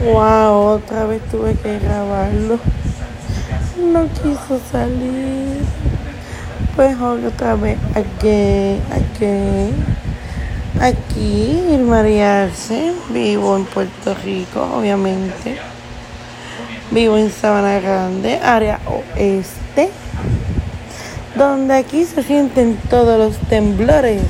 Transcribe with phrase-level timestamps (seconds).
[0.00, 2.60] Wow, otra vez tuve que grabarlo.
[3.92, 5.58] No quiso salir.
[6.76, 9.72] Pues otra vez, aquí, aquí,
[10.80, 12.92] aquí, el marearse.
[13.10, 15.58] Vivo en Puerto Rico, obviamente.
[16.92, 19.90] Vivo en Sabana Grande, área oeste.
[21.34, 24.22] Donde aquí se sienten todos los temblores.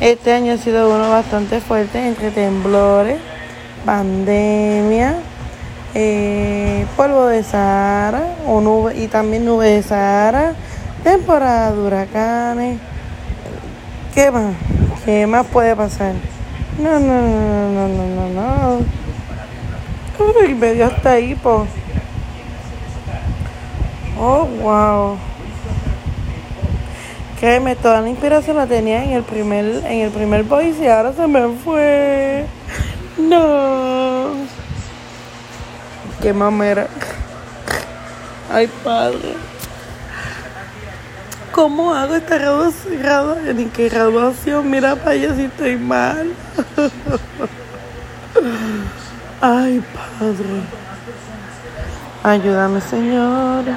[0.00, 3.31] Este año ha sido uno bastante fuerte entre temblores
[3.84, 5.16] pandemia,
[5.94, 10.54] eh, polvo de Sahara o nube, y también nube de Sahara,
[11.04, 12.78] temporada de huracanes.
[14.14, 14.54] ¿Qué más?
[15.04, 16.12] ¿Qué más puede pasar?
[16.78, 18.78] No, no, no, no, no, no, no.
[20.40, 21.66] Uy, me dio hasta ahí, po.
[24.18, 25.16] Oh, wow.
[27.40, 31.12] Créeme, toda la inspiración la tenía en el primer, en el primer voice y ahora
[31.12, 32.46] se me fue.
[33.18, 34.32] No.
[36.20, 36.86] Qué mamera.
[38.50, 39.34] Ay, padre.
[41.52, 43.56] ¿Cómo hago esta graduación?
[43.56, 44.70] Ni qué graduación.
[44.70, 46.32] Mira para allá si estoy mal.
[49.40, 50.62] Ay, padre.
[52.22, 53.76] Ayúdame, señores.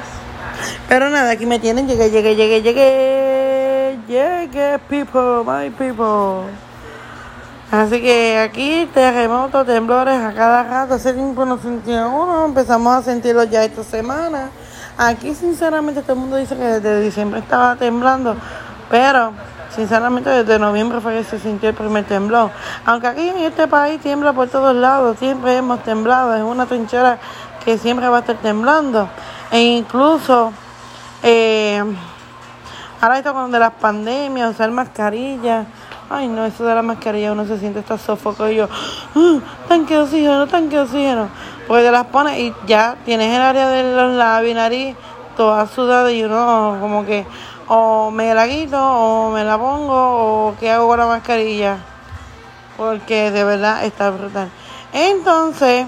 [0.88, 1.86] Pero nada, aquí me tienen.
[1.86, 3.98] Llegué, llegué, llegué, llegué.
[4.08, 6.44] Llegué, people, my people.
[7.70, 10.94] Así que aquí terremotos, temblores a cada rato.
[10.94, 14.50] Hace tiempo no sentía uno, empezamos a sentirlo ya esta semana.
[14.96, 18.36] Aquí sinceramente todo el mundo dice que desde diciembre estaba temblando,
[18.88, 19.32] pero
[19.74, 22.50] sinceramente desde noviembre fue que se sintió el primer temblor.
[22.84, 27.18] Aunque aquí en este país tiembla por todos lados, siempre hemos temblado, es una trinchera
[27.64, 29.08] que siempre va a estar temblando.
[29.50, 30.52] E incluso
[31.24, 31.82] eh,
[33.00, 35.66] ahora esto con de las pandemias, usar mascarillas
[36.08, 38.68] Ay, no, eso de la mascarilla uno se siente esta sofoco y yo,
[39.16, 41.28] uh, tanque de oxígeno, tanque de oxígeno.
[41.66, 44.96] Porque te las pones y ya tienes el área de los labios nariz
[45.36, 47.26] toda sudada y uno como que
[47.68, 49.94] o me la quito o me la pongo
[50.48, 51.78] o qué hago con la mascarilla.
[52.76, 54.48] Porque de verdad está brutal.
[54.92, 55.86] Entonces,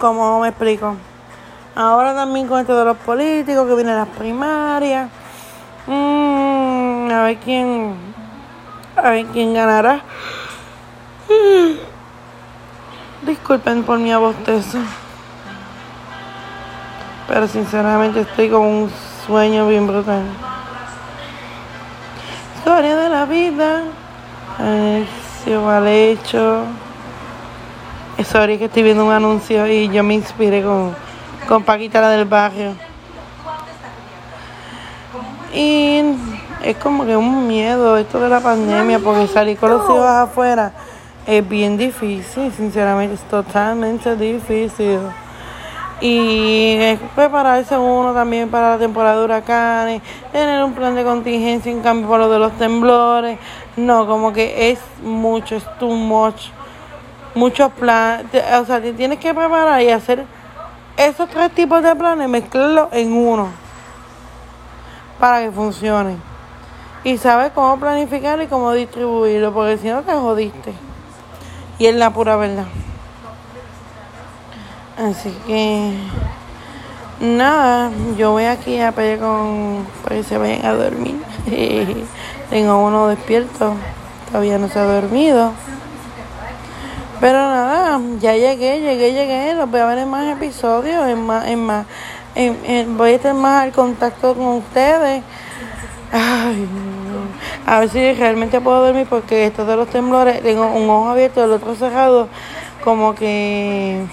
[0.00, 0.96] como me explico?
[1.76, 5.08] Ahora también con esto de los políticos que vienen las primarias.
[5.86, 8.05] Mm, a ver quién
[8.96, 10.00] a ver quién ganará.
[13.22, 14.78] Disculpen por mi abostezo.
[17.28, 18.90] Pero sinceramente estoy con un
[19.26, 20.22] sueño bien brutal.
[22.56, 23.82] Historia de la vida.
[24.58, 26.64] Anuncio mal hecho.
[28.24, 30.94] Sorry que estoy viendo un anuncio y yo me inspiré con,
[31.46, 32.74] con Paquita la del barrio.
[35.52, 36.02] Y
[36.62, 40.72] es como que un miedo esto de la pandemia, porque salir con los hijos afuera
[41.26, 45.00] es bien difícil, sinceramente, es totalmente difícil.
[46.00, 51.72] Y es prepararse uno también para la temporada de huracanes, tener un plan de contingencia
[51.72, 53.38] en cambio por lo de los temblores.
[53.76, 56.48] No, como que es mucho, es too much.
[57.34, 58.26] Muchos planes,
[58.60, 60.24] o sea, te tienes que preparar y hacer
[60.96, 63.48] esos tres tipos de planes, mezclarlos en uno
[65.18, 66.16] para que funcione
[67.04, 70.72] y sabes cómo planificar y cómo distribuirlo, porque si no te jodiste.
[71.78, 72.66] Y es la pura verdad.
[74.96, 75.92] Así que
[77.20, 81.22] nada, yo voy aquí a pedir con para que se vayan a dormir.
[82.50, 83.74] Tengo uno despierto,
[84.28, 85.52] todavía no se ha dormido.
[87.20, 89.54] Pero nada, ya llegué, llegué, llegué.
[89.54, 91.86] Los voy a ver en más episodios, en más, en más.
[92.96, 95.22] voy a estar más al contacto con ustedes.
[96.12, 96.68] Ay,
[97.66, 101.44] a ver si realmente puedo dormir porque esto de los temblores, tengo un ojo abierto
[101.44, 102.28] el otro cerrado,
[102.84, 104.04] como que,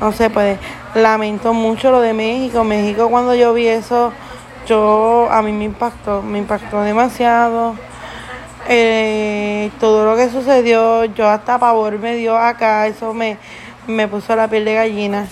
[0.00, 0.58] no sé, pues
[0.94, 2.64] lamento mucho lo de México.
[2.64, 4.12] México cuando yo vi eso,
[4.66, 7.74] yo, a mí me impactó, me impactó demasiado.
[8.68, 13.36] Eh, todo lo que sucedió, yo hasta pavor me dio acá, eso me,
[13.86, 15.26] me puso la piel de gallina,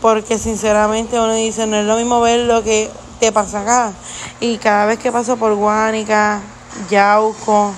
[0.00, 2.88] porque sinceramente uno dice, no es lo mismo ver lo que
[3.18, 3.92] te pasa acá.
[4.40, 6.40] Y cada vez que paso por Guánica,
[6.90, 7.72] Yauco,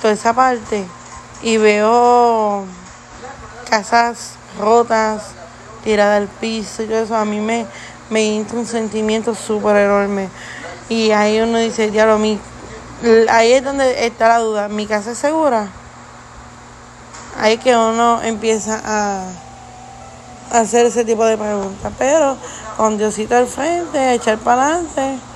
[0.00, 0.86] toda esa parte,
[1.42, 2.64] y veo
[3.68, 5.22] casas rotas,
[5.82, 7.66] tiradas al piso y todo eso, a mí me,
[8.10, 10.28] me entra un sentimiento súper enorme.
[10.88, 12.38] Y ahí uno dice, diablo, mi,
[13.28, 15.68] ahí es donde está la duda, ¿mi casa es segura?
[17.38, 19.24] Ahí es que uno empieza a
[20.50, 21.92] hacer ese tipo de preguntas.
[21.98, 22.36] Pero
[22.76, 25.29] con Diosito al frente, echar para adelante.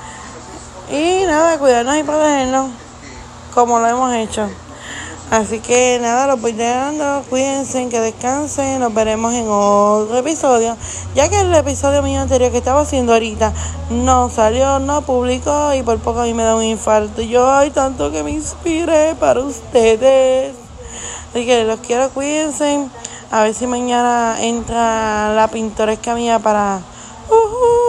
[0.91, 2.71] Y nada, cuidarnos y protegernos
[3.55, 4.49] como lo hemos hecho.
[5.31, 7.25] Así que nada, los voy dejando.
[7.31, 8.79] Cuídense, que descansen.
[8.79, 10.77] Nos veremos en otro episodio.
[11.15, 13.53] Ya que el episodio mío anterior que estaba haciendo ahorita
[13.91, 17.23] no salió, no publicó y por poco a mí me da un infarto.
[17.23, 20.55] Yo, hay tanto que me inspire para ustedes.
[21.31, 22.87] Así que los quiero, cuídense.
[23.31, 26.81] A ver si mañana entra la pintoresca mía para.
[27.29, 27.84] Uh,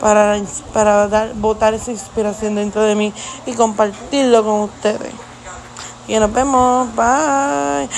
[0.00, 0.36] para,
[0.72, 3.12] para dar, botar esa inspiración dentro de mí
[3.46, 5.12] y compartirlo con ustedes.
[6.06, 6.88] Y nos vemos.
[6.94, 7.88] Bye.